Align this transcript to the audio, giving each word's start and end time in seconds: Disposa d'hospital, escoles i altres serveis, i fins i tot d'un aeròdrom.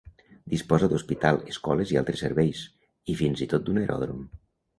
Disposa 0.51 0.87
d'hospital, 0.93 1.37
escoles 1.53 1.91
i 1.93 1.99
altres 2.01 2.25
serveis, 2.25 2.63
i 3.15 3.19
fins 3.21 3.45
i 3.49 3.51
tot 3.53 3.69
d'un 3.71 3.79
aeròdrom. 3.85 4.27